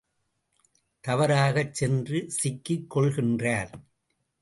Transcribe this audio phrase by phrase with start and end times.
[1.03, 3.71] தவறாகச் சென்று சிக்கிக் கொள்கின்றார்.